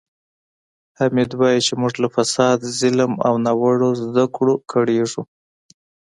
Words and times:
حامد 0.97 1.29
وایي 1.39 1.61
چې 1.67 1.73
موږ 1.81 1.93
له 2.03 2.07
فساد، 2.15 2.57
ظلم 2.79 3.11
او 3.27 3.33
ناوړه 3.45 3.89
زده 4.03 4.25
کړو 4.35 4.55
کړېږو. 4.71 5.23